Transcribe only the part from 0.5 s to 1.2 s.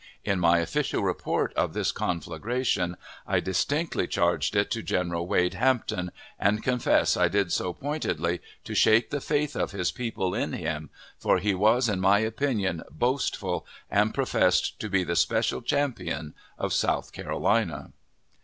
official